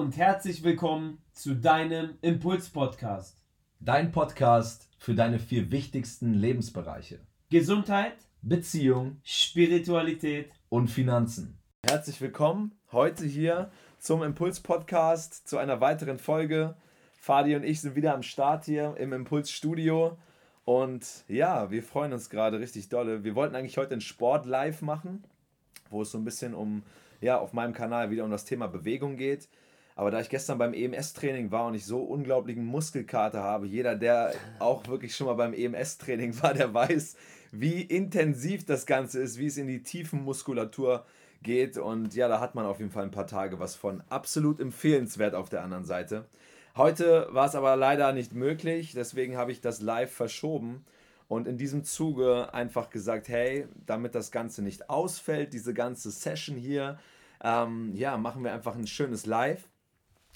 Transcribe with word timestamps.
und 0.00 0.16
herzlich 0.16 0.64
willkommen 0.64 1.18
zu 1.34 1.54
deinem 1.54 2.16
Impuls-Podcast. 2.22 3.44
Dein 3.80 4.12
Podcast 4.12 4.88
für 4.96 5.14
deine 5.14 5.38
vier 5.38 5.70
wichtigsten 5.70 6.32
Lebensbereiche: 6.32 7.20
Gesundheit, 7.50 8.14
Beziehung, 8.40 9.20
Spiritualität 9.24 10.52
und 10.70 10.88
Finanzen. 10.88 11.58
Herzlich 11.86 12.18
willkommen 12.22 12.72
heute 12.92 13.26
hier 13.26 13.70
zum 13.98 14.22
Impuls-Podcast, 14.22 15.46
zu 15.46 15.58
einer 15.58 15.82
weiteren 15.82 16.18
Folge. 16.18 16.76
Fadi 17.12 17.54
und 17.54 17.64
ich 17.64 17.82
sind 17.82 17.94
wieder 17.94 18.14
am 18.14 18.22
Start 18.22 18.64
hier 18.64 18.94
im 18.96 19.12
Impuls-Studio. 19.12 20.16
Und 20.64 21.24
ja, 21.28 21.70
wir 21.70 21.82
freuen 21.82 22.14
uns 22.14 22.30
gerade 22.30 22.58
richtig 22.58 22.88
dolle. 22.88 23.22
Wir 23.22 23.34
wollten 23.34 23.54
eigentlich 23.54 23.76
heute 23.76 23.92
einen 23.92 24.00
Sport 24.00 24.46
live 24.46 24.80
machen, 24.80 25.24
wo 25.90 26.00
es 26.00 26.10
so 26.10 26.16
ein 26.16 26.24
bisschen 26.24 26.54
um, 26.54 26.84
ja, 27.20 27.38
auf 27.38 27.52
meinem 27.52 27.74
Kanal 27.74 28.10
wieder 28.10 28.24
um 28.24 28.30
das 28.30 28.46
Thema 28.46 28.66
Bewegung 28.66 29.18
geht. 29.18 29.46
Aber 29.96 30.10
da 30.10 30.20
ich 30.20 30.28
gestern 30.28 30.58
beim 30.58 30.72
EMS-Training 30.72 31.50
war 31.50 31.66
und 31.66 31.74
ich 31.74 31.84
so 31.84 32.00
unglaublichen 32.02 32.64
Muskelkater 32.64 33.42
habe, 33.42 33.66
jeder, 33.66 33.96
der 33.96 34.32
auch 34.58 34.86
wirklich 34.88 35.14
schon 35.14 35.26
mal 35.26 35.34
beim 35.34 35.52
EMS-Training 35.52 36.40
war, 36.42 36.54
der 36.54 36.72
weiß, 36.72 37.16
wie 37.52 37.82
intensiv 37.82 38.64
das 38.64 38.86
Ganze 38.86 39.20
ist, 39.20 39.38
wie 39.38 39.46
es 39.46 39.56
in 39.56 39.66
die 39.66 39.82
tiefen 39.82 40.24
Muskulatur 40.24 41.04
geht. 41.42 41.76
Und 41.76 42.14
ja, 42.14 42.28
da 42.28 42.40
hat 42.40 42.54
man 42.54 42.66
auf 42.66 42.78
jeden 42.78 42.90
Fall 42.90 43.04
ein 43.04 43.10
paar 43.10 43.26
Tage 43.26 43.58
was 43.58 43.74
von. 43.74 44.02
Absolut 44.08 44.60
empfehlenswert 44.60 45.34
auf 45.34 45.48
der 45.48 45.62
anderen 45.62 45.84
Seite. 45.84 46.26
Heute 46.76 47.28
war 47.30 47.46
es 47.46 47.54
aber 47.54 47.76
leider 47.76 48.12
nicht 48.12 48.32
möglich, 48.32 48.92
deswegen 48.94 49.36
habe 49.36 49.50
ich 49.50 49.60
das 49.60 49.80
live 49.80 50.12
verschoben 50.12 50.84
und 51.26 51.48
in 51.48 51.58
diesem 51.58 51.84
Zuge 51.84 52.54
einfach 52.54 52.90
gesagt, 52.90 53.28
hey, 53.28 53.66
damit 53.86 54.14
das 54.14 54.30
Ganze 54.30 54.62
nicht 54.62 54.88
ausfällt, 54.88 55.52
diese 55.52 55.74
ganze 55.74 56.10
Session 56.10 56.56
hier, 56.56 56.98
ähm, 57.42 57.92
ja, 57.94 58.16
machen 58.16 58.44
wir 58.44 58.52
einfach 58.52 58.76
ein 58.76 58.86
schönes 58.86 59.26
Live. 59.26 59.68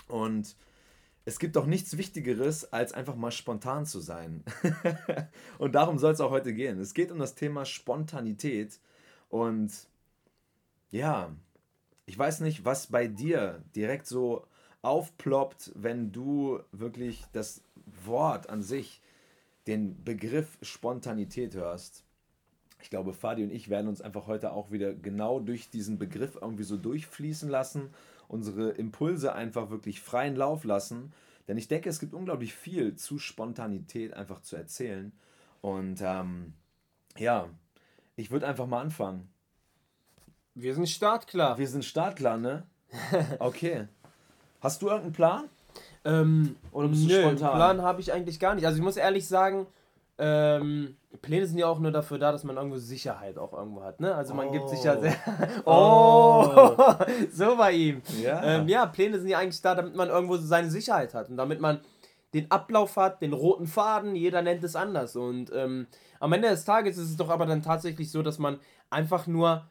Und 0.08 0.56
es 1.24 1.38
gibt 1.38 1.56
doch 1.56 1.66
nichts 1.66 1.96
Wichtigeres, 1.96 2.72
als 2.72 2.92
einfach 2.92 3.16
mal 3.16 3.30
spontan 3.30 3.86
zu 3.86 4.00
sein. 4.00 4.44
und 5.58 5.74
darum 5.74 5.98
soll 5.98 6.12
es 6.12 6.20
auch 6.20 6.30
heute 6.30 6.52
gehen. 6.52 6.78
Es 6.78 6.92
geht 6.92 7.10
um 7.10 7.18
das 7.18 7.34
Thema 7.34 7.64
Spontanität. 7.64 8.78
Und 9.30 9.72
ja, 10.90 11.34
ich 12.06 12.18
weiß 12.18 12.40
nicht, 12.40 12.64
was 12.64 12.88
bei 12.88 13.06
dir 13.06 13.62
direkt 13.74 14.06
so 14.06 14.46
aufploppt, 14.82 15.72
wenn 15.74 16.12
du 16.12 16.60
wirklich 16.72 17.24
das 17.32 17.62
Wort 18.04 18.50
an 18.50 18.62
sich, 18.62 19.00
den 19.66 20.04
Begriff 20.04 20.58
Spontanität 20.60 21.54
hörst. 21.54 22.04
Ich 22.82 22.90
glaube, 22.90 23.14
Fadi 23.14 23.42
und 23.42 23.50
ich 23.50 23.70
werden 23.70 23.88
uns 23.88 24.02
einfach 24.02 24.26
heute 24.26 24.52
auch 24.52 24.70
wieder 24.70 24.92
genau 24.92 25.40
durch 25.40 25.70
diesen 25.70 25.98
Begriff 25.98 26.36
irgendwie 26.38 26.64
so 26.64 26.76
durchfließen 26.76 27.48
lassen, 27.48 27.88
unsere 28.28 28.70
Impulse 28.70 29.34
einfach 29.34 29.70
wirklich 29.70 30.00
freien 30.00 30.36
Lauf 30.36 30.64
lassen. 30.64 31.12
Denn 31.48 31.58
ich 31.58 31.68
denke, 31.68 31.88
es 31.88 32.00
gibt 32.00 32.14
unglaublich 32.14 32.54
viel 32.54 32.94
zu 32.96 33.18
Spontanität 33.18 34.14
einfach 34.14 34.40
zu 34.40 34.56
erzählen. 34.56 35.12
Und 35.60 36.00
ähm, 36.02 36.54
ja, 37.18 37.48
ich 38.16 38.30
würde 38.30 38.46
einfach 38.46 38.66
mal 38.66 38.80
anfangen. 38.80 39.28
Wir 40.54 40.74
sind 40.74 40.88
startklar. 40.88 41.58
Wir 41.58 41.68
sind 41.68 41.84
startklar, 41.84 42.38
ne? 42.38 42.64
Okay. 43.38 43.88
Hast 44.60 44.80
du 44.80 44.86
irgendeinen 44.86 45.12
Plan? 45.12 45.48
Ähm, 46.04 46.56
Oder 46.70 46.88
bist 46.88 47.06
nö, 47.06 47.20
spontan? 47.20 47.54
Plan 47.54 47.82
habe 47.82 48.00
ich 48.00 48.12
eigentlich 48.12 48.38
gar 48.38 48.54
nicht. 48.54 48.66
Also 48.66 48.78
ich 48.78 48.84
muss 48.84 48.96
ehrlich 48.96 49.26
sagen, 49.26 49.66
ähm, 50.18 50.96
Pläne 51.22 51.46
sind 51.46 51.58
ja 51.58 51.66
auch 51.66 51.78
nur 51.78 51.90
dafür 51.90 52.18
da, 52.18 52.32
dass 52.32 52.44
man 52.44 52.56
irgendwo 52.56 52.78
Sicherheit 52.78 53.38
auch 53.38 53.52
irgendwo 53.52 53.82
hat. 53.82 54.00
Ne? 54.00 54.14
Also 54.14 54.34
man 54.34 54.48
oh. 54.48 54.52
gibt 54.52 54.68
sich 54.68 54.84
ja 54.84 54.98
sehr. 55.00 55.16
oh, 55.64 56.44
oh. 56.54 56.94
so 57.32 57.56
bei 57.56 57.72
ihm. 57.72 58.02
Ja. 58.22 58.42
Ähm, 58.42 58.68
ja, 58.68 58.86
Pläne 58.86 59.18
sind 59.18 59.28
ja 59.28 59.38
eigentlich 59.38 59.62
da, 59.62 59.74
damit 59.74 59.96
man 59.96 60.08
irgendwo 60.08 60.36
seine 60.36 60.70
Sicherheit 60.70 61.14
hat 61.14 61.30
und 61.30 61.36
damit 61.36 61.60
man 61.60 61.80
den 62.34 62.50
Ablauf 62.50 62.96
hat, 62.96 63.22
den 63.22 63.32
roten 63.32 63.66
Faden, 63.66 64.16
jeder 64.16 64.42
nennt 64.42 64.62
es 64.64 64.76
anders. 64.76 65.14
Und 65.16 65.52
ähm, 65.54 65.86
am 66.20 66.32
Ende 66.32 66.48
des 66.48 66.64
Tages 66.64 66.98
ist 66.98 67.10
es 67.10 67.16
doch 67.16 67.30
aber 67.30 67.46
dann 67.46 67.62
tatsächlich 67.62 68.10
so, 68.10 68.22
dass 68.22 68.38
man 68.38 68.58
einfach 68.90 69.26
nur 69.26 69.64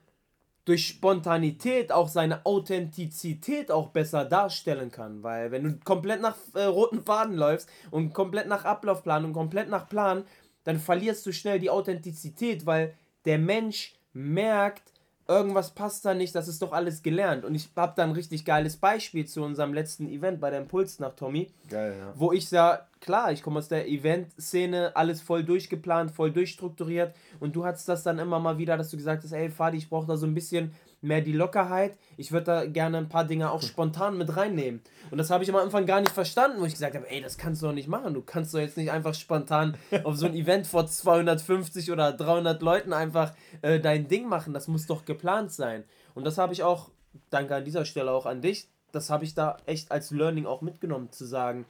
durch 0.66 0.88
Spontanität 0.88 1.92
auch 1.92 2.08
seine 2.08 2.46
Authentizität 2.46 3.70
auch 3.70 3.90
besser 3.90 4.24
darstellen 4.26 4.92
kann. 4.92 5.24
Weil 5.24 5.52
wenn 5.52 5.64
du 5.64 5.80
komplett 5.84 6.22
nach 6.22 6.38
äh, 6.54 6.64
roten 6.64 7.04
Faden 7.04 7.36
läufst 7.36 7.70
und 7.92 8.14
komplett 8.14 8.48
nach 8.48 8.64
Ablaufplan 8.64 9.26
und 9.26 9.34
komplett 9.34 9.70
nach 9.70 9.90
Plan, 9.90 10.24
dann 10.64 10.80
verlierst 10.80 11.26
du 11.26 11.34
schnell 11.34 11.60
die 11.60 11.70
Authentizität, 11.70 12.66
weil 12.66 12.94
der 13.26 13.38
Mensch 13.38 13.96
merkt, 14.14 14.93
irgendwas 15.28 15.72
passt 15.72 16.06
da 16.06 16.14
nicht, 16.14 16.36
das 16.36 16.48
ist 16.48 16.62
doch 16.62 16.74
alles 16.74 17.02
gelernt. 17.04 17.46
Und 17.46 17.56
ich 17.56 17.70
habe 17.76 17.94
da 17.96 18.04
ein 18.04 18.12
richtig 18.12 18.46
geiles 18.46 18.78
Beispiel 18.78 19.26
zu 19.26 19.44
unserem 19.44 19.74
letzten 19.74 20.08
Event 20.10 20.40
bei 20.40 20.50
der 20.50 20.60
Impuls 20.60 21.00
nach 21.00 21.16
Tommy. 21.16 21.52
Geil, 21.70 21.96
ja. 21.98 22.14
Wo 22.16 22.32
ich 22.32 22.50
sah, 22.50 22.88
klar, 23.00 23.32
ich 23.32 23.42
komme 23.42 23.60
aus 23.60 23.68
der 23.68 23.88
Event-Szene, 23.88 24.96
alles 24.96 25.22
voll 25.22 25.44
durchgeplant, 25.44 26.12
voll 26.12 26.32
durchstrukturiert. 26.32 27.16
Und 27.40 27.56
du 27.56 27.66
hattest 27.66 27.88
das 27.90 28.04
dann 28.04 28.20
immer 28.20 28.40
mal 28.40 28.58
wieder, 28.58 28.78
dass 28.78 28.90
du 28.90 28.98
gesagt 28.98 29.24
hast, 29.24 29.32
ey 29.32 29.50
Fadi, 29.50 29.78
ich 29.78 29.90
brauche 29.90 30.08
da 30.08 30.18
so 30.18 30.26
ein 30.26 30.34
bisschen 30.34 30.74
mehr 31.04 31.22
die 31.22 31.34
Lockerheit. 31.34 31.98
Ich 32.18 32.32
würde 32.32 32.46
da 32.46 32.66
gerne 32.66 32.98
ein 32.98 33.10
paar 33.10 33.26
Dinge 33.26 33.52
auch 33.52 33.62
spontan 33.62 34.18
mit 34.18 34.36
reinnehmen. 34.36 34.82
Und 35.12 35.18
das 35.18 35.30
habe 35.30 35.44
ich 35.44 35.50
am 35.50 35.56
Anfang 35.56 35.86
gar 35.86 36.00
nicht 36.00 36.12
verstanden, 36.12 36.62
wo 36.62 36.66
ich 36.66 36.74
gesagt 36.74 36.96
habe, 36.96 37.10
ey, 37.10 37.22
das 37.22 37.38
kannst 37.38 37.62
du 37.62 37.68
doch 37.68 37.74
nicht 37.74 37.88
machen. 37.88 38.14
Du 38.14 38.22
kannst 38.22 38.54
doch 38.54 38.60
jetzt 38.60 38.78
nicht 38.78 38.92
einfach 38.92 39.14
spontan 39.14 39.78
auf 40.04 40.16
so 40.16 40.26
ein 40.26 40.36
Event 40.36 40.68
vor 40.68 40.88
250 40.88 41.92
oder 41.92 42.14
300 42.14 42.62
Leuten 42.62 42.94
einfach 42.94 43.34
äh, 43.62 43.80
dein 43.80 44.08
Ding 44.08 44.28
machen. 44.28 44.54
Das 44.54 44.68
muss 44.68 44.88
doch 44.88 45.06
geplant 45.06 45.52
sein. 45.52 45.84
Und 46.16 46.26
das 46.26 46.38
habe 46.38 46.54
ich 46.54 46.64
auch, 46.64 46.90
danke 47.30 47.56
an 47.56 47.66
dieser 47.66 47.86
Stelle 47.86 48.12
auch 48.12 48.26
an 48.26 48.42
dich, 48.42 48.68
das 48.92 49.10
habe 49.10 49.26
ich 49.26 49.34
da 49.34 49.58
echt 49.66 49.92
als 49.92 50.12
Learning 50.12 50.46
auch 50.46 50.62
mitgenommen, 50.62 51.12
zu 51.12 51.26
sagen, 51.26 51.66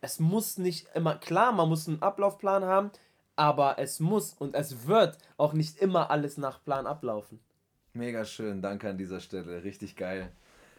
es 0.00 0.18
muss 0.18 0.58
nicht 0.58 0.88
immer, 0.94 1.14
klar, 1.14 1.52
man 1.52 1.68
muss 1.68 1.86
einen 1.86 2.02
Ablaufplan 2.02 2.64
haben, 2.64 2.90
aber 3.36 3.78
es 3.78 4.00
muss 4.00 4.34
und 4.34 4.54
es 4.54 4.86
wird 4.86 5.16
auch 5.36 5.52
nicht 5.52 5.78
immer 5.78 6.10
alles 6.10 6.38
nach 6.38 6.62
Plan 6.64 6.86
ablaufen. 6.86 7.40
Mega 7.94 8.24
schön, 8.24 8.62
danke 8.62 8.88
an 8.88 8.96
dieser 8.96 9.20
Stelle, 9.20 9.64
richtig 9.64 9.96
geil. 9.96 10.32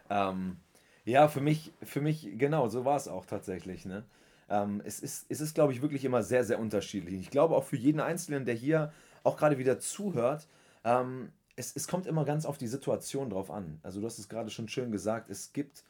Ähm, 0.10 0.58
ja, 1.06 1.28
für 1.28 1.42
mich, 1.42 1.72
für 1.84 2.02
mich, 2.02 2.28
genau, 2.40 2.68
so 2.70 2.86
war 2.86 2.98
es 2.98 3.08
auch 3.08 3.28
tatsächlich. 3.28 3.86
Ne? 3.86 4.04
Ähm, 4.50 4.82
es 4.84 5.00
ist, 5.00 5.28
es 5.30 5.40
ist 5.40 5.54
glaube 5.54 5.74
ich, 5.74 5.84
wirklich 5.84 6.06
immer 6.06 6.24
sehr, 6.24 6.44
sehr 6.44 6.60
unterschiedlich. 6.60 7.20
Ich 7.20 7.30
glaube 7.30 7.56
auch 7.56 7.66
für 7.66 7.76
jeden 7.76 8.00
Einzelnen, 8.00 8.46
der 8.46 8.56
hier 8.56 8.92
auch 9.24 9.38
gerade 9.38 9.60
wieder 9.60 9.78
zuhört, 9.78 10.48
ähm, 10.84 11.32
es, 11.56 11.76
es 11.76 11.88
kommt 11.88 12.08
immer 12.08 12.26
ganz 12.26 12.48
auf 12.48 12.58
die 12.58 12.68
Situation 12.68 13.30
drauf 13.30 13.52
an. 13.52 13.80
Also 13.84 14.00
du 14.02 14.08
hast 14.08 14.18
es 14.18 14.28
gerade 14.28 14.50
schon 14.50 14.68
schön 14.68 14.92
gesagt, 14.92 15.30
es 15.30 15.54
gibt, 15.54 15.84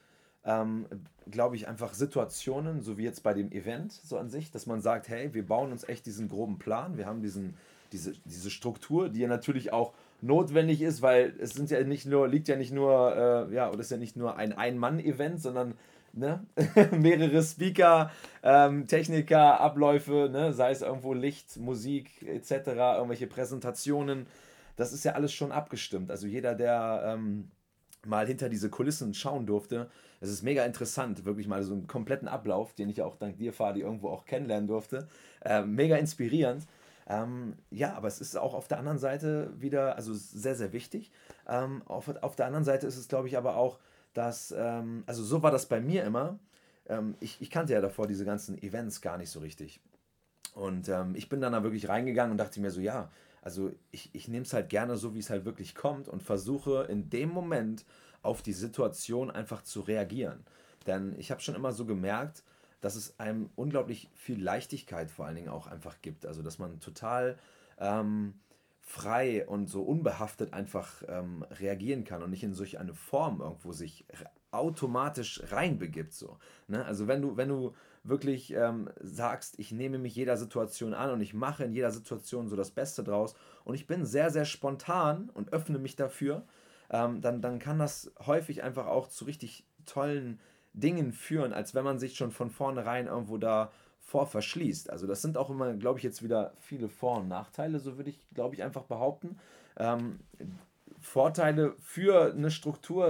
ähm, 0.44 0.88
glaube 1.32 1.56
ich, 1.56 1.70
einfach 1.70 1.94
Situationen, 1.94 2.82
so 2.82 2.98
wie 2.98 3.04
jetzt 3.04 3.24
bei 3.24 3.34
dem 3.34 3.50
Event 3.54 3.94
so 3.94 4.18
an 4.18 4.30
sich, 4.30 4.52
dass 4.52 4.66
man 4.66 4.82
sagt, 4.82 5.08
hey, 5.08 5.34
wir 5.34 5.46
bauen 5.46 5.72
uns 5.72 5.88
echt 5.88 6.06
diesen 6.06 6.28
groben 6.28 6.60
Plan, 6.60 6.98
wir 6.98 7.06
haben 7.06 7.22
diesen, 7.22 7.56
diese, 7.94 8.12
diese 8.26 8.50
Struktur, 8.50 9.08
die 9.08 9.22
ja 9.22 9.30
natürlich 9.30 9.72
auch 9.72 9.94
notwendig 10.24 10.82
ist, 10.82 11.02
weil 11.02 11.36
es 11.40 11.52
sind 11.52 11.70
ja 11.70 11.84
nicht 11.84 12.06
nur, 12.06 12.28
liegt 12.28 12.48
ja 12.48 12.56
nicht 12.56 12.72
nur, 12.72 13.16
äh, 13.50 13.54
ja, 13.54 13.70
oder 13.70 13.80
ist 13.80 13.92
ja 13.92 13.98
nicht 13.98 14.16
nur 14.16 14.38
ein 14.38 14.54
Ein-Mann-Event, 14.54 15.42
sondern 15.42 15.76
ne? 16.14 16.46
mehrere 16.92 17.44
Speaker, 17.44 18.12
ähm, 18.42 18.88
Techniker, 18.88 19.60
Abläufe, 19.60 20.30
ne? 20.32 20.54
sei 20.54 20.72
es 20.72 20.82
irgendwo 20.82 21.14
Licht, 21.14 21.58
Musik 21.58 22.24
etc., 22.24 22.52
irgendwelche 22.96 23.28
Präsentationen. 23.28 24.26
Das 24.76 24.94
ist 24.94 25.04
ja 25.04 25.14
alles 25.14 25.34
schon 25.34 25.52
abgestimmt. 25.52 26.10
Also 26.10 26.26
jeder, 26.26 26.56
der 26.56 27.04
ähm, 27.06 27.52
mal 28.06 28.26
hinter 28.26 28.50
diese 28.50 28.70
Kulissen 28.70 29.14
schauen 29.14 29.46
durfte, 29.46 29.90
es 30.22 30.30
ist 30.30 30.42
mega 30.42 30.64
interessant, 30.64 31.26
wirklich 31.26 31.48
mal 31.48 31.64
so 31.64 31.74
einen 31.74 31.88
kompletten 31.88 32.30
Ablauf, 32.30 32.74
den 32.74 32.90
ich 32.90 33.02
auch 33.02 33.18
dank 33.18 33.38
dir, 33.38 33.52
Fadi, 33.52 33.82
irgendwo 33.82 34.10
auch 34.10 34.26
kennenlernen 34.26 34.68
durfte. 34.68 35.08
Äh, 35.42 35.64
mega 35.64 35.98
inspirierend. 35.98 36.66
Ähm, 37.08 37.56
ja, 37.70 37.96
aber 37.96 38.08
es 38.08 38.22
ist 38.22 38.38
auch 38.38 38.54
auf 38.54 38.68
der 38.68 38.80
anderen 38.80 38.98
Seite 38.98 39.52
wieder, 39.58 39.96
also 39.96 40.14
sehr, 40.14 40.56
sehr 40.56 40.74
wichtig. 40.74 41.12
Ähm, 41.48 41.82
auf, 41.86 42.08
auf 42.22 42.36
der 42.36 42.48
anderen 42.48 42.64
Seite 42.64 42.88
ist 42.88 42.98
es, 42.98 43.08
glaube 43.08 43.28
ich, 43.28 43.38
aber 43.38 43.56
auch, 43.58 43.80
dass, 44.14 44.54
ähm, 44.58 45.04
also 45.06 45.24
so 45.24 45.44
war 45.44 45.52
das 45.52 45.68
bei 45.68 45.82
mir 45.82 46.04
immer. 46.04 46.40
Ähm, 46.88 47.16
ich, 47.20 47.42
ich 47.42 47.50
kannte 47.50 47.74
ja 47.74 47.82
davor 47.82 48.08
diese 48.08 48.26
ganzen 48.26 48.62
Events 48.62 49.02
gar 49.02 49.18
nicht 49.18 49.30
so 49.30 49.40
richtig. 49.40 49.82
Und 50.54 50.88
ähm, 50.88 51.16
ich 51.16 51.30
bin 51.30 51.42
dann 51.42 51.54
da 51.54 51.64
wirklich 51.64 51.90
reingegangen 51.90 52.32
und 52.32 52.38
dachte 52.38 52.62
mir 52.62 52.72
so, 52.72 52.80
ja, 52.80 53.10
also 53.42 53.72
ich, 53.92 54.10
ich 54.14 54.28
nehme 54.28 54.46
es 54.46 54.54
halt 54.54 54.70
gerne 54.70 54.96
so, 54.98 55.16
wie 55.16 55.20
es 55.20 55.30
halt 55.30 55.46
wirklich 55.46 55.76
kommt 55.76 56.08
und 56.08 56.24
versuche 56.24 56.86
in 56.90 57.10
dem 57.10 57.30
Moment 57.30 57.86
auf 58.22 58.42
die 58.42 58.54
Situation 58.54 59.30
einfach 59.32 59.64
zu 59.64 59.82
reagieren. 59.82 60.46
Denn 60.88 61.16
ich 61.18 61.32
habe 61.32 61.42
schon 61.42 61.56
immer 61.56 61.74
so 61.74 61.86
gemerkt, 61.86 62.44
dass 62.84 62.96
es 62.96 63.18
einem 63.18 63.50
unglaublich 63.56 64.10
viel 64.14 64.44
Leichtigkeit 64.44 65.10
vor 65.10 65.26
allen 65.26 65.36
Dingen 65.36 65.48
auch 65.48 65.68
einfach 65.68 66.02
gibt. 66.02 66.26
Also 66.26 66.42
dass 66.42 66.60
man 66.60 66.82
total 66.82 67.38
ähm, 67.80 68.34
frei 68.82 69.48
und 69.48 69.68
so 69.68 69.84
unbehaftet 69.84 70.54
einfach 70.54 71.02
ähm, 71.08 71.46
reagieren 71.50 72.04
kann 72.04 72.22
und 72.22 72.30
nicht 72.30 72.44
in 72.44 72.54
solch 72.54 72.80
eine 72.80 72.94
Form 72.94 73.40
irgendwo 73.40 73.72
sich 73.72 74.06
automatisch 74.52 75.42
reinbegibt. 75.50 76.14
So, 76.14 76.38
ne? 76.68 76.84
Also 76.84 77.08
wenn 77.08 77.22
du, 77.22 77.38
wenn 77.38 77.48
du 77.48 77.74
wirklich 78.04 78.54
ähm, 78.54 78.90
sagst, 79.00 79.58
ich 79.60 79.72
nehme 79.72 79.98
mich 79.98 80.14
jeder 80.14 80.36
Situation 80.36 80.94
an 80.94 81.10
und 81.10 81.22
ich 81.22 81.34
mache 81.34 81.64
in 81.64 81.72
jeder 81.72 81.92
Situation 81.92 82.50
so 82.50 82.58
das 82.58 82.72
Beste 82.72 83.02
draus 83.02 83.34
und 83.64 83.76
ich 83.76 83.88
bin 83.88 84.06
sehr, 84.06 84.30
sehr 84.30 84.44
spontan 84.44 85.30
und 85.34 85.54
öffne 85.54 85.80
mich 85.80 85.96
dafür, 85.96 86.44
ähm, 86.90 87.22
dann, 87.22 87.42
dann 87.42 87.60
kann 87.60 87.80
das 87.80 88.12
häufig 88.26 88.62
einfach 88.62 88.88
auch 88.88 89.08
zu 89.08 89.24
richtig 89.24 89.66
tollen 89.86 90.42
Dingen 90.74 91.14
führen, 91.14 91.54
als 91.54 91.76
wenn 91.76 91.84
man 91.84 92.00
sich 92.00 92.16
schon 92.16 92.32
von 92.32 92.50
vornherein 92.50 93.08
irgendwo 93.08 93.38
da 93.38 93.72
vor 94.02 94.28
verschließt. 94.28 94.90
Also 94.90 95.08
das 95.08 95.22
sind 95.22 95.38
auch 95.38 95.50
immer, 95.50 95.74
glaube 95.74 96.00
ich, 96.00 96.04
jetzt 96.04 96.24
wieder 96.24 96.54
viele 96.60 96.90
Vor- 96.90 97.20
und 97.20 97.28
Nachteile, 97.28 97.80
so 97.80 97.98
würde 97.98 98.10
ich, 98.10 98.20
glaube 98.34 98.56
ich, 98.56 98.64
einfach 98.64 98.84
behaupten. 98.84 99.40
Ähm, 99.78 100.20
Vorteile 101.00 101.76
für 101.80 102.32
eine 102.32 102.52
Struktur 102.52 103.06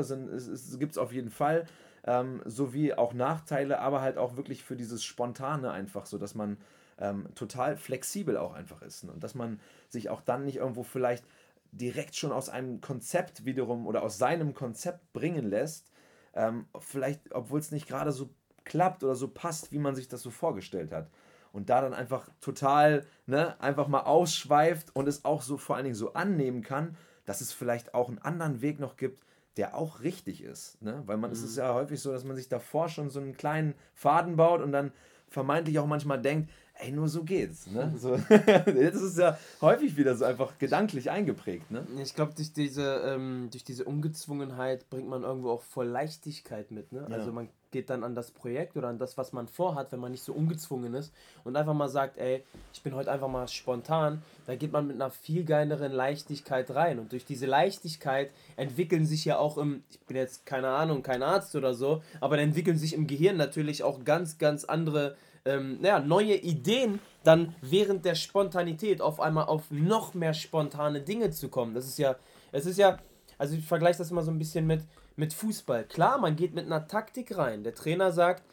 gibt 0.80 0.92
es 0.92 0.98
auf 0.98 1.12
jeden 1.12 1.30
Fall, 1.30 1.66
ähm, 2.06 2.42
sowie 2.46 2.94
auch 2.94 3.14
Nachteile, 3.14 3.80
aber 3.80 4.02
halt 4.02 4.18
auch 4.18 4.36
wirklich 4.36 4.64
für 4.64 4.76
dieses 4.76 5.04
Spontane 5.04 5.72
einfach, 5.72 6.06
so 6.06 6.18
dass 6.18 6.36
man 6.36 6.58
ähm, 7.00 7.28
total 7.36 7.78
flexibel 7.78 8.38
auch 8.38 8.54
einfach 8.54 8.82
ist. 8.82 9.04
Ne? 9.04 9.12
Und 9.12 9.24
dass 9.24 9.36
man 9.36 9.60
sich 9.90 10.10
auch 10.10 10.22
dann 10.22 10.46
nicht 10.46 10.58
irgendwo 10.58 10.84
vielleicht 10.84 11.26
direkt 11.72 12.16
schon 12.16 12.32
aus 12.32 12.50
einem 12.50 12.82
Konzept 12.82 13.46
wiederum 13.46 13.88
oder 13.88 14.04
aus 14.04 14.18
seinem 14.18 14.54
Konzept 14.54 15.12
bringen 15.14 15.50
lässt, 15.50 15.92
ähm, 16.34 16.66
vielleicht, 16.80 17.34
obwohl 17.34 17.60
es 17.60 17.72
nicht 17.72 17.88
gerade 17.88 18.12
so 18.12 18.30
klappt 18.64 19.04
oder 19.04 19.16
so 19.16 19.28
passt, 19.28 19.72
wie 19.72 19.80
man 19.80 19.96
sich 19.96 20.08
das 20.08 20.22
so 20.22 20.32
vorgestellt 20.32 20.92
hat. 20.92 21.10
Und 21.52 21.70
da 21.70 21.82
dann 21.82 21.94
einfach 21.94 22.30
total, 22.42 23.06
ne, 23.28 23.60
einfach 23.62 23.88
mal 23.88 24.02
ausschweift 24.02 24.96
und 24.96 25.08
es 25.08 25.24
auch 25.24 25.42
so 25.42 25.58
vor 25.58 25.76
allen 25.76 25.86
Dingen 25.86 25.96
so 25.96 26.14
annehmen 26.14 26.64
kann, 26.64 26.98
dass 27.26 27.42
es 27.42 27.54
vielleicht 27.54 27.94
auch 27.94 28.10
einen 28.10 28.20
anderen 28.20 28.62
Weg 28.62 28.80
noch 28.80 28.98
gibt, 28.98 29.24
der 29.58 29.76
auch 29.76 30.02
richtig 30.02 30.44
ist. 30.44 30.82
Ne? 30.82 31.04
Weil 31.06 31.18
man 31.18 31.30
mhm. 31.30 31.36
es 31.36 31.44
ist 31.44 31.58
ja 31.58 31.74
häufig 31.74 32.02
so, 32.02 32.12
dass 32.12 32.24
man 32.24 32.36
sich 32.36 32.50
davor 32.50 32.90
schon 32.90 33.10
so 33.10 33.20
einen 33.20 33.38
kleinen 33.38 33.76
Faden 33.94 34.36
baut 34.36 34.62
und 34.62 34.72
dann 34.72 34.92
vermeintlich 35.30 35.78
auch 35.80 35.86
manchmal 35.86 36.22
denkt, 36.22 36.50
ey, 36.84 36.92
nur 36.92 37.08
so 37.08 37.24
geht's. 37.24 37.68
Ne? 37.68 37.94
So, 38.04 38.18
das 38.18 39.02
ist 39.02 39.18
ja 39.18 39.38
häufig 39.62 39.96
wieder 39.96 40.16
so 40.16 40.26
einfach 40.26 40.58
gedanklich 40.58 41.10
eingeprägt. 41.10 41.72
Ne? 41.72 41.86
Ich 42.02 42.16
glaube, 42.16 42.34
durch 42.36 42.52
diese, 42.52 43.02
ähm, 43.06 43.50
durch 43.52 43.64
diese 43.64 43.86
Ungezwungenheit 43.86 44.90
bringt 44.90 45.08
man 45.08 45.24
irgendwo 45.24 45.52
auch 45.52 45.62
voll 45.62 45.88
Leichtigkeit 45.88 46.72
mit. 46.72 46.92
Ne? 46.92 47.06
Ja. 47.10 47.16
Also 47.16 47.32
man 47.32 47.50
geht 47.72 47.90
dann 47.90 48.04
an 48.04 48.16
das 48.16 48.32
Projekt 48.32 48.78
oder 48.78 48.88
an 48.88 49.00
das, 49.00 49.18
was 49.18 49.34
man 49.34 49.48
vorhat, 49.48 49.92
wenn 49.92 50.00
man 50.00 50.12
nicht 50.12 50.24
so 50.24 50.34
ungezwungen 50.34 50.94
ist 50.94 51.14
und 51.44 51.58
einfach 51.58 51.74
mal 51.74 51.90
sagt, 51.90 52.18
ey, 52.18 52.44
ich 52.74 52.82
bin 52.84 52.96
heute 52.96 53.12
einfach 53.12 53.28
mal 53.28 53.48
spontan, 53.48 54.22
da 54.46 54.56
geht 54.56 54.72
man 54.72 54.88
mit 54.88 54.96
einer 54.96 55.10
viel 55.10 55.44
geileren 55.44 55.92
Leichtigkeit 55.92 56.70
rein. 56.72 57.00
Und 57.00 57.12
durch 57.12 57.26
diese 57.26 57.48
Leichtigkeit 57.48 58.32
entwickeln 58.56 59.06
sich 59.06 59.26
ja 59.26 59.38
auch 59.38 59.58
im, 59.58 59.84
ich 59.90 60.00
bin 60.02 60.16
jetzt 60.16 60.46
keine 60.46 60.70
Ahnung, 60.70 61.04
kein 61.04 61.24
Arzt 61.24 61.56
oder 61.56 61.74
so, 61.74 62.02
aber 62.22 62.38
dann 62.38 62.50
entwickeln 62.50 62.78
sich 62.78 62.94
im 62.94 63.08
Gehirn 63.08 63.38
natürlich 63.38 63.84
auch 63.84 64.04
ganz, 64.04 64.38
ganz 64.38 64.64
andere 64.66 65.16
ähm, 65.46 65.80
naja, 65.82 66.00
neue 66.00 66.36
Ideen, 66.36 67.00
dann 67.24 67.56
während 67.62 68.06
der 68.06 68.16
Spontanität 68.16 69.02
auf 69.02 69.20
einmal 69.20 69.46
auf 69.46 69.72
noch 69.72 70.14
mehr 70.14 70.34
spontane 70.34 71.02
Dinge 71.02 71.32
zu 71.32 71.50
kommen. 71.50 71.74
Das 71.74 71.86
ist 71.86 71.98
ja, 71.98 72.16
es 72.52 72.66
ist 72.66 72.78
ja, 72.78 73.00
also 73.38 73.56
ich 73.56 73.66
vergleiche 73.66 73.98
das 73.98 74.12
immer 74.12 74.24
so 74.24 74.32
ein 74.32 74.40
bisschen 74.40 74.68
mit, 74.68 74.84
mit 75.16 75.34
Fußball. 75.34 75.86
Klar, 75.86 76.18
man 76.18 76.36
geht 76.36 76.54
mit 76.54 76.66
einer 76.66 76.88
Taktik 76.88 77.38
rein. 77.38 77.64
Der 77.64 77.76
Trainer 77.76 78.12
sagt, 78.12 78.44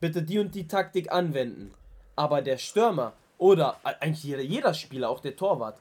bitte 0.00 0.22
die 0.22 0.38
und 0.38 0.54
die 0.54 0.68
Taktik 0.68 1.12
anwenden. 1.12 1.72
Aber 2.16 2.42
der 2.42 2.58
Stürmer 2.58 3.14
oder 3.38 3.76
eigentlich 3.82 4.24
jeder, 4.24 4.42
jeder 4.42 4.74
Spieler, 4.74 5.10
auch 5.10 5.20
der 5.20 5.36
Torwart, 5.36 5.78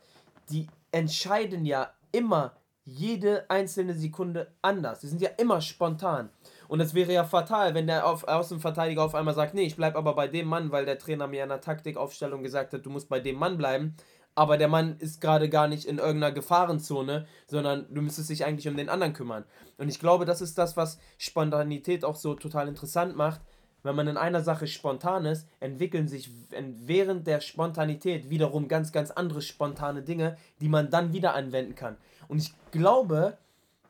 die 0.50 0.68
entscheiden 0.92 1.66
ja 1.66 1.92
immer 2.12 2.54
jede 2.84 3.50
einzelne 3.50 3.94
Sekunde 3.94 4.52
anders. 4.62 5.00
Die 5.02 5.08
sind 5.08 5.22
ja 5.22 5.30
immer 5.38 5.62
spontan. 5.62 6.30
Und 6.72 6.80
es 6.80 6.94
wäre 6.94 7.12
ja 7.12 7.26
fatal, 7.26 7.74
wenn 7.74 7.88
der 7.88 8.08
auf, 8.08 8.26
Außenverteidiger 8.26 9.04
auf 9.04 9.14
einmal 9.14 9.34
sagt, 9.34 9.54
nee, 9.54 9.64
ich 9.64 9.76
bleibe 9.76 9.98
aber 9.98 10.16
bei 10.16 10.30
dem 10.30 10.48
Mann, 10.48 10.72
weil 10.72 10.86
der 10.86 10.98
Trainer 10.98 11.28
mir 11.28 11.44
in 11.44 11.50
der 11.50 11.60
Taktikaufstellung 11.60 12.44
gesagt 12.44 12.72
hat, 12.72 12.86
du 12.86 12.90
musst 12.90 13.10
bei 13.10 13.20
dem 13.20 13.36
Mann 13.36 13.58
bleiben. 13.58 13.94
Aber 14.36 14.58
der 14.58 14.70
Mann 14.70 14.96
ist 15.00 15.20
gerade 15.20 15.50
gar 15.50 15.68
nicht 15.68 15.84
in 15.84 15.98
irgendeiner 15.98 16.32
Gefahrenzone, 16.32 17.28
sondern 17.46 17.94
du 17.94 18.02
müsstest 18.02 18.30
dich 18.30 18.46
eigentlich 18.46 18.70
um 18.70 18.78
den 18.78 18.88
anderen 18.88 19.12
kümmern. 19.12 19.44
Und 19.78 19.90
ich 19.90 20.00
glaube, 20.00 20.24
das 20.24 20.40
ist 20.40 20.58
das, 20.58 20.78
was 20.78 20.98
Spontanität 21.18 22.06
auch 22.06 22.16
so 22.16 22.36
total 22.36 22.70
interessant 22.70 23.18
macht. 23.18 23.42
Wenn 23.84 23.98
man 23.98 24.08
in 24.08 24.16
einer 24.16 24.42
Sache 24.42 24.66
spontan 24.66 25.26
ist, 25.26 25.50
entwickeln 25.60 26.08
sich 26.08 26.32
während 26.52 27.28
der 27.28 27.42
Spontanität 27.42 28.30
wiederum 28.30 28.70
ganz, 28.70 28.94
ganz 28.94 29.12
andere 29.12 29.42
spontane 29.42 30.04
Dinge, 30.04 30.38
die 30.62 30.70
man 30.70 30.90
dann 30.90 31.12
wieder 31.12 31.34
anwenden 31.34 31.76
kann. 31.76 31.98
Und 32.30 32.38
ich 32.38 32.54
glaube, 32.72 33.38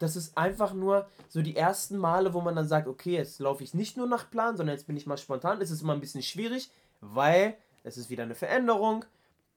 das 0.02 0.16
ist 0.16 0.38
einfach 0.38 0.74
nur 0.74 1.08
so 1.30 1.42
die 1.42 1.56
ersten 1.56 1.98
Male, 1.98 2.34
wo 2.34 2.42
man 2.42 2.56
dann 2.56 2.68
sagt, 2.68 2.88
okay, 2.88 3.14
jetzt 3.14 3.40
laufe 3.40 3.64
ich 3.64 3.74
nicht 3.74 3.98
nur 3.98 4.08
nach 4.08 4.30
Plan, 4.30 4.58
sondern 4.58 4.76
jetzt 4.76 4.88
bin 4.88 4.98
ich 4.98 5.06
mal 5.06 5.18
spontan. 5.18 5.62
Es 5.62 5.72
ist 5.72 5.82
immer 5.82 5.94
ein 5.94 6.00
bisschen 6.00 6.24
schwierig, 6.24 6.72
weil 7.02 7.56
es 7.84 7.98
ist 7.98 8.10
wieder 8.10 8.24
eine 8.24 8.36
Veränderung. 8.36 9.06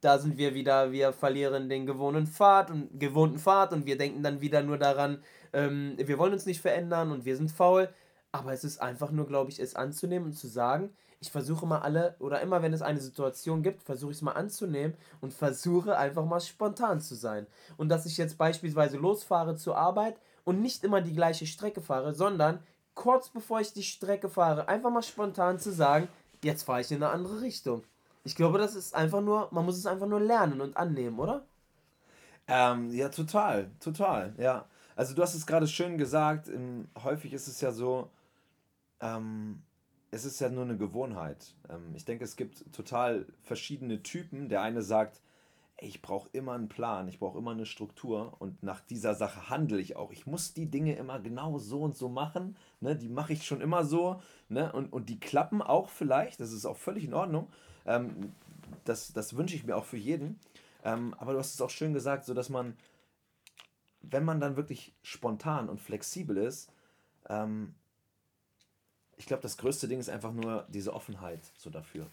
Da 0.00 0.18
sind 0.18 0.36
wir 0.36 0.54
wieder, 0.54 0.92
wir 0.92 1.12
verlieren 1.14 1.68
den 1.70 1.86
gewohnten 1.86 2.26
Pfad 2.26 2.70
und 2.70 3.00
gewohnten 3.00 3.38
Pfad 3.38 3.72
und 3.72 3.86
wir 3.86 3.96
denken 3.96 4.22
dann 4.22 4.42
wieder 4.42 4.62
nur 4.62 4.76
daran, 4.76 5.22
ähm, 5.54 5.94
wir 5.96 6.18
wollen 6.18 6.34
uns 6.34 6.44
nicht 6.44 6.60
verändern 6.60 7.10
und 7.10 7.24
wir 7.24 7.36
sind 7.36 7.50
faul. 7.50 7.88
Aber 8.30 8.52
es 8.52 8.64
ist 8.64 8.82
einfach 8.82 9.10
nur, 9.12 9.26
glaube 9.26 9.50
ich, 9.50 9.60
es 9.60 9.76
anzunehmen 9.76 10.26
und 10.26 10.32
zu 10.34 10.48
sagen, 10.48 10.90
ich 11.20 11.30
versuche 11.30 11.64
mal 11.64 11.78
alle, 11.78 12.16
oder 12.18 12.42
immer 12.42 12.60
wenn 12.60 12.74
es 12.74 12.82
eine 12.82 13.00
Situation 13.00 13.62
gibt, 13.62 13.82
versuche 13.82 14.10
ich 14.10 14.18
es 14.18 14.22
mal 14.22 14.32
anzunehmen 14.32 14.94
und 15.22 15.32
versuche 15.32 15.96
einfach 15.96 16.26
mal 16.26 16.40
spontan 16.40 17.00
zu 17.00 17.14
sein. 17.14 17.46
Und 17.78 17.88
dass 17.88 18.04
ich 18.04 18.18
jetzt 18.18 18.36
beispielsweise 18.36 18.98
losfahre 18.98 19.56
zur 19.56 19.78
Arbeit 19.78 20.18
und 20.44 20.60
nicht 20.60 20.84
immer 20.84 21.00
die 21.00 21.14
gleiche 21.14 21.46
Strecke 21.46 21.80
fahre, 21.80 22.14
sondern 22.14 22.60
kurz 22.94 23.28
bevor 23.28 23.60
ich 23.60 23.72
die 23.72 23.82
Strecke 23.82 24.28
fahre, 24.28 24.68
einfach 24.68 24.90
mal 24.90 25.02
spontan 25.02 25.58
zu 25.58 25.72
sagen, 25.72 26.08
jetzt 26.42 26.62
fahre 26.62 26.80
ich 26.80 26.90
in 26.90 27.02
eine 27.02 27.12
andere 27.12 27.40
Richtung. 27.40 27.82
Ich 28.24 28.36
glaube, 28.36 28.58
das 28.58 28.74
ist 28.74 28.94
einfach 28.94 29.20
nur, 29.20 29.48
man 29.50 29.64
muss 29.64 29.76
es 29.76 29.86
einfach 29.86 30.06
nur 30.06 30.20
lernen 30.20 30.60
und 30.60 30.76
annehmen, 30.76 31.18
oder? 31.18 31.44
Ähm, 32.46 32.90
ja, 32.90 33.08
total, 33.08 33.70
total, 33.80 34.34
ja. 34.38 34.66
Also 34.96 35.14
du 35.14 35.22
hast 35.22 35.34
es 35.34 35.46
gerade 35.46 35.66
schön 35.66 35.98
gesagt, 35.98 36.48
in, 36.48 36.88
häufig 37.02 37.32
ist 37.32 37.48
es 37.48 37.60
ja 37.60 37.72
so, 37.72 38.10
ähm, 39.00 39.62
es 40.10 40.24
ist 40.24 40.40
ja 40.40 40.48
nur 40.48 40.64
eine 40.64 40.76
Gewohnheit. 40.76 41.54
Ähm, 41.68 41.94
ich 41.94 42.04
denke, 42.04 42.24
es 42.24 42.36
gibt 42.36 42.72
total 42.72 43.26
verschiedene 43.42 44.02
Typen. 44.02 44.48
Der 44.48 44.62
eine 44.62 44.82
sagt, 44.82 45.20
ich 45.78 46.02
brauche 46.02 46.28
immer 46.32 46.52
einen 46.52 46.68
Plan, 46.68 47.08
ich 47.08 47.18
brauche 47.18 47.38
immer 47.38 47.50
eine 47.50 47.66
Struktur 47.66 48.34
und 48.38 48.62
nach 48.62 48.80
dieser 48.80 49.14
Sache 49.14 49.50
handle 49.50 49.80
ich 49.80 49.96
auch. 49.96 50.12
Ich 50.12 50.26
muss 50.26 50.54
die 50.54 50.70
Dinge 50.70 50.94
immer 50.94 51.18
genau 51.18 51.58
so 51.58 51.82
und 51.82 51.96
so 51.96 52.08
machen, 52.08 52.56
ne? 52.80 52.96
die 52.96 53.08
mache 53.08 53.32
ich 53.32 53.44
schon 53.44 53.60
immer 53.60 53.84
so 53.84 54.22
ne? 54.48 54.72
und, 54.72 54.92
und 54.92 55.08
die 55.08 55.18
klappen 55.18 55.62
auch 55.62 55.88
vielleicht, 55.88 56.40
das 56.40 56.52
ist 56.52 56.64
auch 56.64 56.76
völlig 56.76 57.04
in 57.04 57.14
Ordnung. 57.14 57.48
Ähm, 57.86 58.32
das, 58.84 59.12
das 59.12 59.36
wünsche 59.36 59.56
ich 59.56 59.64
mir 59.64 59.76
auch 59.76 59.84
für 59.84 59.96
jeden. 59.96 60.38
Ähm, 60.84 61.14
aber 61.18 61.32
du 61.32 61.38
hast 61.38 61.54
es 61.54 61.60
auch 61.60 61.70
schön 61.70 61.92
gesagt, 61.92 62.24
so 62.24 62.34
dass 62.34 62.48
man, 62.48 62.76
wenn 64.02 64.24
man 64.24 64.40
dann 64.40 64.56
wirklich 64.56 64.94
spontan 65.02 65.68
und 65.68 65.80
flexibel 65.80 66.36
ist, 66.36 66.70
ähm, 67.28 67.74
ich 69.16 69.26
glaube, 69.26 69.42
das 69.42 69.56
größte 69.56 69.88
Ding 69.88 70.00
ist 70.00 70.08
einfach 70.08 70.32
nur 70.32 70.66
diese 70.68 70.92
Offenheit 70.92 71.52
so 71.56 71.70
dafür, 71.70 72.06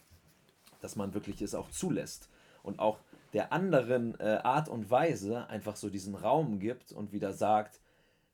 dass 0.82 0.96
man 0.96 1.14
wirklich 1.14 1.42
es 1.42 1.56
auch 1.56 1.70
zulässt 1.70 2.30
und 2.64 2.80
auch 2.80 3.00
der 3.34 3.54
anderen 3.54 4.20
äh, 4.20 4.40
Art 4.44 4.70
und 4.70 4.90
Weise 4.90 5.48
einfach 5.50 5.76
so 5.76 5.90
diesen 5.90 6.16
Raum 6.16 6.60
gibt 6.60 6.92
und 6.92 7.14
wieder 7.14 7.34
sagt, 7.34 7.80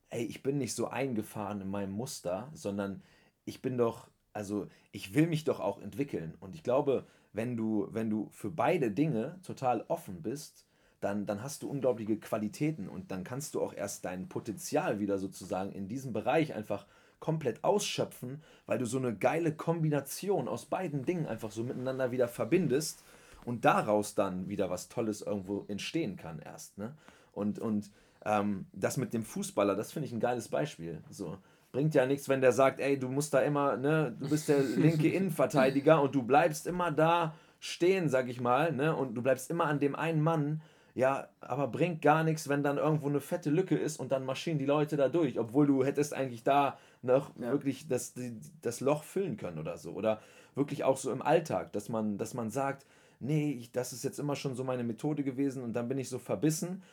ey, 0.09 0.23
ich 0.23 0.43
bin 0.43 0.57
nicht 0.57 0.75
so 0.75 0.87
eingefahren 0.87 1.61
in 1.61 1.69
meinem 1.69 1.91
Muster, 1.91 2.49
sondern 2.53 3.03
ich 3.45 3.61
bin 3.61 3.77
doch, 3.77 4.07
also 4.33 4.67
ich 4.91 5.13
will 5.13 5.27
mich 5.27 5.43
doch 5.43 5.59
auch 5.59 5.81
entwickeln. 5.81 6.35
Und 6.39 6.55
ich 6.55 6.63
glaube, 6.63 7.05
wenn 7.33 7.57
du, 7.57 7.87
wenn 7.91 8.09
du 8.09 8.29
für 8.31 8.49
beide 8.49 8.91
Dinge 8.91 9.39
total 9.43 9.85
offen 9.87 10.21
bist, 10.21 10.65
dann, 10.99 11.25
dann 11.25 11.43
hast 11.43 11.61
du 11.61 11.69
unglaubliche 11.69 12.17
Qualitäten 12.17 12.89
und 12.89 13.11
dann 13.11 13.23
kannst 13.23 13.53
du 13.53 13.61
auch 13.61 13.73
erst 13.73 14.05
dein 14.05 14.29
Potenzial 14.29 14.99
wieder 14.99 15.19
sozusagen 15.19 15.71
in 15.71 15.87
diesem 15.87 16.11
Bereich 16.11 16.55
einfach 16.55 16.87
komplett 17.19 17.63
ausschöpfen, 17.63 18.41
weil 18.65 18.79
du 18.79 18.85
so 18.85 18.97
eine 18.97 19.15
geile 19.15 19.53
Kombination 19.53 20.47
aus 20.47 20.65
beiden 20.65 21.05
Dingen 21.05 21.27
einfach 21.27 21.51
so 21.51 21.63
miteinander 21.63 22.11
wieder 22.11 22.27
verbindest 22.27 23.03
und 23.47 23.63
daraus 23.63 24.13
dann 24.13 24.49
wieder 24.49 24.69
was 24.69 24.89
Tolles 24.89 25.21
irgendwo 25.21 25.63
entstehen 25.69 26.17
kann 26.17 26.39
erst. 26.39 26.77
Ne? 26.77 26.93
Und, 27.31 27.59
und 27.59 27.89
ähm, 28.25 28.65
das 28.73 28.97
mit 28.97 29.13
dem 29.13 29.23
Fußballer, 29.23 29.73
das 29.73 29.93
finde 29.93 30.07
ich 30.07 30.11
ein 30.11 30.19
geiles 30.19 30.49
Beispiel. 30.49 31.01
So. 31.09 31.37
Bringt 31.71 31.95
ja 31.95 32.05
nichts, 32.05 32.27
wenn 32.27 32.41
der 32.41 32.51
sagt, 32.51 32.81
ey, 32.81 32.99
du 32.99 33.07
musst 33.07 33.33
da 33.33 33.39
immer, 33.39 33.77
ne, 33.77 34.13
du 34.19 34.29
bist 34.29 34.49
der 34.49 34.59
linke 34.75 35.07
Innenverteidiger 35.07 36.01
und 36.01 36.13
du 36.13 36.23
bleibst 36.23 36.67
immer 36.67 36.91
da 36.91 37.35
stehen, 37.61 38.09
sag 38.09 38.27
ich 38.27 38.41
mal, 38.41 38.73
ne, 38.73 38.93
und 38.93 39.15
du 39.15 39.21
bleibst 39.21 39.49
immer 39.49 39.63
an 39.63 39.79
dem 39.79 39.95
einen 39.95 40.21
Mann, 40.21 40.61
ja, 40.93 41.29
aber 41.39 41.69
bringt 41.69 42.01
gar 42.01 42.25
nichts, 42.25 42.49
wenn 42.49 42.63
dann 42.63 42.77
irgendwo 42.77 43.07
eine 43.07 43.21
fette 43.21 43.49
Lücke 43.49 43.77
ist 43.77 43.97
und 43.97 44.11
dann 44.11 44.25
marschieren 44.25 44.59
die 44.59 44.65
Leute 44.65 44.97
da 44.97 45.07
durch, 45.07 45.39
obwohl 45.39 45.67
du 45.67 45.85
hättest 45.85 46.13
eigentlich 46.13 46.43
da 46.43 46.77
noch 47.01 47.31
ja. 47.37 47.49
wirklich 47.51 47.87
das, 47.87 48.13
das 48.61 48.81
Loch 48.81 49.05
füllen 49.05 49.37
können 49.37 49.57
oder 49.57 49.77
so. 49.77 49.91
Oder 49.91 50.19
wirklich 50.53 50.83
auch 50.83 50.97
so 50.97 51.13
im 51.13 51.21
Alltag, 51.21 51.71
dass 51.71 51.87
man, 51.87 52.17
dass 52.17 52.33
man 52.33 52.49
sagt, 52.49 52.85
nee, 53.19 53.51
ich, 53.51 53.71
das 53.71 53.93
ist 53.93 54.03
jetzt 54.03 54.19
immer 54.19 54.35
schon 54.35 54.55
so 54.55 54.63
meine 54.63 54.83
Methode 54.83 55.23
gewesen 55.23 55.63
und 55.63 55.73
dann 55.73 55.87
bin 55.87 55.97
ich 55.97 56.09
so 56.09 56.19
verbissen 56.19 56.83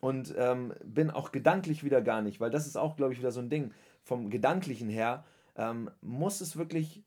und 0.00 0.34
ähm, 0.36 0.72
bin 0.84 1.10
auch 1.10 1.32
gedanklich 1.32 1.84
wieder 1.84 2.00
gar 2.00 2.22
nicht, 2.22 2.40
weil 2.40 2.50
das 2.50 2.66
ist 2.66 2.76
auch, 2.76 2.96
glaube 2.96 3.12
ich, 3.12 3.18
wieder 3.18 3.32
so 3.32 3.40
ein 3.40 3.50
Ding. 3.50 3.72
Vom 4.02 4.30
Gedanklichen 4.30 4.88
her 4.88 5.24
ähm, 5.56 5.90
muss 6.00 6.40
es 6.40 6.56
wirklich 6.56 7.02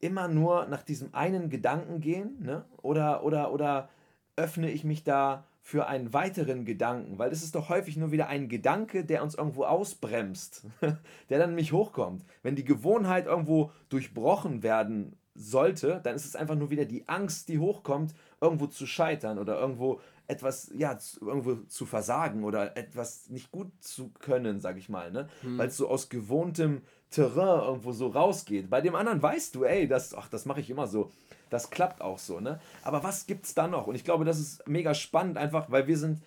immer 0.00 0.28
nur 0.28 0.66
nach 0.66 0.82
diesem 0.82 1.14
einen 1.14 1.50
Gedanken 1.50 2.00
gehen, 2.00 2.36
ne? 2.40 2.64
Oder, 2.82 3.24
oder, 3.24 3.52
oder 3.52 3.88
öffne 4.36 4.70
ich 4.70 4.84
mich 4.84 5.04
da 5.04 5.44
für 5.62 5.86
einen 5.86 6.12
weiteren 6.12 6.64
Gedanken, 6.64 7.18
weil 7.18 7.30
es 7.30 7.42
ist 7.42 7.54
doch 7.54 7.68
häufig 7.68 7.96
nur 7.96 8.10
wieder 8.10 8.28
ein 8.28 8.48
Gedanke, 8.48 9.04
der 9.04 9.22
uns 9.22 9.34
irgendwo 9.34 9.64
ausbremst, 9.64 10.64
der 11.28 11.38
dann 11.38 11.50
nämlich 11.50 11.72
hochkommt. 11.72 12.24
Wenn 12.42 12.56
die 12.56 12.64
Gewohnheit 12.64 13.26
irgendwo 13.26 13.70
durchbrochen 13.90 14.62
werden 14.62 15.16
sollte, 15.40 16.00
dann 16.02 16.14
ist 16.14 16.26
es 16.26 16.36
einfach 16.36 16.54
nur 16.54 16.70
wieder 16.70 16.84
die 16.84 17.08
Angst, 17.08 17.48
die 17.48 17.58
hochkommt, 17.58 18.14
irgendwo 18.40 18.66
zu 18.66 18.86
scheitern 18.86 19.38
oder 19.38 19.58
irgendwo 19.58 20.00
etwas, 20.28 20.70
ja, 20.74 20.96
irgendwo 21.20 21.56
zu 21.66 21.86
versagen 21.86 22.44
oder 22.44 22.76
etwas 22.76 23.28
nicht 23.30 23.50
gut 23.50 23.70
zu 23.80 24.10
können, 24.20 24.60
sag 24.60 24.76
ich 24.76 24.88
mal, 24.88 25.10
ne? 25.10 25.28
Hm. 25.42 25.58
Weil 25.58 25.68
es 25.68 25.76
so 25.76 25.88
aus 25.88 26.08
gewohntem 26.08 26.82
Terrain 27.10 27.66
irgendwo 27.66 27.92
so 27.92 28.08
rausgeht. 28.08 28.70
Bei 28.70 28.80
dem 28.80 28.94
anderen 28.94 29.20
weißt 29.20 29.54
du, 29.54 29.64
ey, 29.64 29.88
das, 29.88 30.14
ach, 30.14 30.28
das 30.28 30.46
mache 30.46 30.60
ich 30.60 30.70
immer 30.70 30.86
so. 30.86 31.10
Das 31.48 31.70
klappt 31.70 32.00
auch 32.00 32.18
so, 32.18 32.38
ne? 32.38 32.60
Aber 32.82 33.02
was 33.02 33.26
gibt's 33.26 33.54
da 33.54 33.66
noch? 33.66 33.88
Und 33.88 33.96
ich 33.96 34.04
glaube, 34.04 34.24
das 34.24 34.38
ist 34.38 34.68
mega 34.68 34.94
spannend, 34.94 35.36
einfach, 35.36 35.70
weil 35.70 35.88
wir 35.88 35.98
sind, 35.98 36.20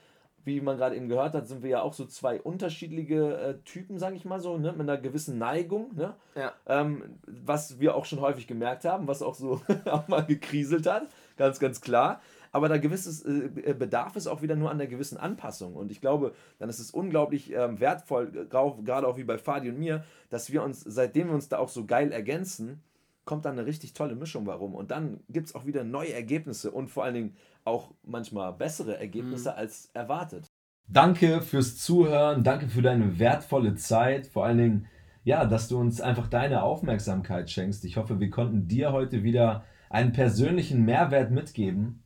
wie 0.45 0.61
man 0.61 0.77
gerade 0.77 0.95
eben 0.95 1.09
gehört 1.09 1.33
hat, 1.33 1.47
sind 1.47 1.63
wir 1.63 1.69
ja 1.69 1.81
auch 1.81 1.93
so 1.93 2.05
zwei 2.05 2.41
unterschiedliche 2.41 3.37
äh, 3.37 3.57
Typen, 3.65 3.97
sage 3.99 4.15
ich 4.15 4.25
mal 4.25 4.39
so, 4.39 4.57
ne? 4.57 4.71
mit 4.71 4.81
einer 4.81 4.97
gewissen 4.97 5.37
Neigung, 5.37 5.95
ne? 5.95 6.15
Ja. 6.35 6.53
Ähm, 6.67 7.19
was 7.25 7.79
wir 7.79 7.95
auch 7.95 8.05
schon 8.05 8.21
häufig 8.21 8.47
gemerkt 8.47 8.85
haben, 8.85 9.07
was 9.07 9.21
auch 9.21 9.35
so 9.35 9.61
auch 9.85 10.07
mal 10.07 10.25
gekriselt 10.25 10.87
hat, 10.87 11.07
ganz, 11.37 11.59
ganz 11.59 11.81
klar 11.81 12.21
aber 12.53 12.69
da 12.69 12.77
gewisses 12.77 13.25
äh, 13.25 13.49
äh, 13.71 13.73
bedarf 13.73 14.15
es 14.15 14.27
auch 14.27 14.41
wieder 14.43 14.55
nur 14.55 14.69
an 14.69 14.77
der 14.77 14.87
gewissen 14.87 15.17
Anpassung. 15.17 15.75
Und 15.75 15.91
ich 15.91 15.99
glaube, 15.99 16.33
dann 16.59 16.69
ist 16.69 16.79
es 16.79 16.91
unglaublich 16.91 17.51
ähm, 17.51 17.79
wertvoll, 17.79 18.31
gerade 18.47 19.07
auch 19.07 19.17
wie 19.17 19.23
bei 19.23 19.39
Fadi 19.39 19.69
und 19.69 19.79
mir, 19.79 20.05
dass 20.29 20.53
wir 20.53 20.63
uns, 20.63 20.79
seitdem 20.81 21.27
wir 21.27 21.33
uns 21.33 21.49
da 21.49 21.57
auch 21.57 21.69
so 21.69 21.85
geil 21.85 22.11
ergänzen, 22.11 22.83
kommt 23.25 23.45
dann 23.45 23.57
eine 23.57 23.65
richtig 23.65 23.93
tolle 23.93 24.15
Mischung 24.15 24.45
warum. 24.45 24.75
Und 24.75 24.91
dann 24.91 25.21
gibt 25.29 25.47
es 25.47 25.55
auch 25.55 25.65
wieder 25.65 25.83
neue 25.83 26.13
Ergebnisse 26.13 26.69
und 26.71 26.89
vor 26.89 27.03
allen 27.03 27.15
Dingen 27.15 27.35
auch 27.65 27.93
manchmal 28.03 28.53
bessere 28.53 28.99
Ergebnisse 28.99 29.51
mhm. 29.51 29.57
als 29.57 29.89
erwartet. 29.93 30.51
Danke 30.87 31.41
fürs 31.41 31.77
Zuhören, 31.77 32.43
danke 32.43 32.67
für 32.67 32.81
deine 32.81 33.17
wertvolle 33.17 33.75
Zeit, 33.75 34.27
vor 34.27 34.45
allen 34.45 34.57
Dingen, 34.57 34.87
ja, 35.23 35.45
dass 35.45 35.69
du 35.69 35.77
uns 35.77 36.01
einfach 36.01 36.27
deine 36.27 36.63
Aufmerksamkeit 36.63 37.49
schenkst. 37.49 37.85
Ich 37.85 37.97
hoffe, 37.97 38.19
wir 38.19 38.29
konnten 38.29 38.67
dir 38.67 38.91
heute 38.91 39.23
wieder 39.23 39.63
einen 39.89 40.11
persönlichen 40.11 40.83
Mehrwert 40.83 41.31
mitgeben. 41.31 42.03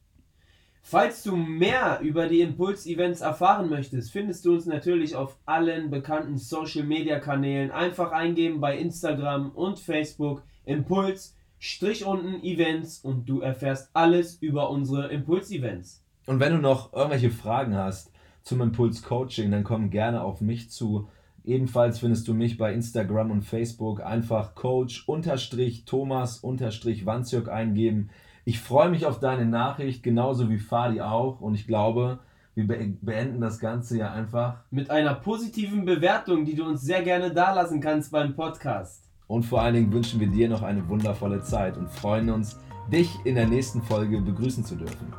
Falls 0.90 1.24
du 1.24 1.36
mehr 1.36 2.00
über 2.02 2.28
die 2.28 2.42
Impuls-Events 2.42 3.22
erfahren 3.22 3.70
möchtest, 3.70 4.12
findest 4.12 4.46
du 4.46 4.54
uns 4.54 4.66
natürlich 4.66 5.16
auf 5.16 5.38
allen 5.46 5.90
bekannten 5.90 6.38
Social-Media-Kanälen. 6.38 7.72
Einfach 7.72 8.12
eingeben 8.12 8.62
bei 8.62 8.78
Instagram 8.78 9.52
und 9.52 9.80
Facebook 9.80 10.44
Impuls, 10.64 11.37
Strich 11.60 12.06
unten 12.06 12.44
Events 12.44 13.00
und 13.00 13.28
du 13.28 13.42
erfährst 13.42 13.90
alles 13.94 14.36
über 14.42 14.70
unsere 14.70 15.08
Impuls-Events. 15.08 16.04
Und 16.28 16.40
wenn 16.40 16.54
du 16.54 16.60
noch 16.60 16.94
irgendwelche 16.94 17.32
Fragen 17.32 17.76
hast 17.76 18.12
zum 18.44 18.62
Impuls-Coaching, 18.62 19.50
dann 19.50 19.64
komm 19.64 19.90
gerne 19.90 20.22
auf 20.22 20.42
mich 20.42 20.70
zu. 20.70 21.10
Ebenfalls 21.44 22.00
findest 22.00 22.28
du 22.28 22.34
mich 22.34 22.58
bei 22.58 22.74
Instagram 22.74 23.32
und 23.32 23.44
Facebook 23.44 24.04
einfach 24.04 24.56
Coach-Thomas-Wanzjörg 24.56 27.50
eingeben. 27.50 28.10
Ich 28.44 28.60
freue 28.60 28.90
mich 28.90 29.06
auf 29.06 29.20
deine 29.20 29.46
Nachricht, 29.46 30.04
genauso 30.04 30.50
wie 30.50 30.60
Fadi 30.60 31.02
auch. 31.02 31.42
Und 31.42 31.56
ich 31.56 31.66
glaube, 31.66 32.20
wir 32.56 32.68
beenden 32.68 33.40
das 33.40 33.60
Ganze 33.60 33.98
ja 33.98 34.12
einfach 34.12 34.66
mit 34.72 34.90
einer 34.90 35.16
positiven 35.16 35.86
Bewertung, 35.86 36.44
die 36.44 36.56
du 36.56 36.66
uns 36.66 36.82
sehr 36.82 37.04
gerne 37.04 37.34
dalassen 37.34 37.80
kannst 37.82 38.12
beim 38.12 38.36
Podcast. 38.36 39.07
Und 39.28 39.44
vor 39.44 39.62
allen 39.62 39.76
Dingen 39.76 39.92
wünschen 39.92 40.20
wir 40.20 40.28
dir 40.28 40.48
noch 40.48 40.62
eine 40.62 40.88
wundervolle 40.88 41.42
Zeit 41.44 41.78
und 41.78 41.90
freuen 41.90 42.30
uns, 42.30 42.58
dich 42.92 43.10
in 43.26 43.36
der 43.36 43.48
nächsten 43.48 43.82
Folge 43.82 44.22
begrüßen 44.22 44.64
zu 44.64 44.76
dürfen. 44.76 45.14